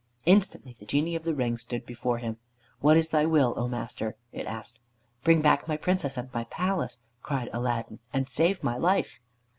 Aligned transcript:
Instantly 0.25 0.75
the 0.79 0.85
Genie 0.87 1.13
of 1.15 1.25
the 1.25 1.33
Ring 1.35 1.59
stood 1.59 1.85
before 1.85 2.17
him. 2.17 2.37
"What 2.79 2.97
is 2.97 3.11
thy 3.11 3.27
will, 3.27 3.53
O 3.55 3.67
master?" 3.67 4.15
it 4.31 4.47
asked. 4.47 4.79
"Bring 5.23 5.43
back 5.43 5.67
my 5.67 5.77
Princess 5.77 6.17
and 6.17 6.33
my 6.33 6.45
palace," 6.45 6.97
cried 7.21 7.51
Aladdin, 7.53 7.99
"and 8.11 8.27
save 8.27 8.63
my 8.63 8.77
life." 8.77 9.19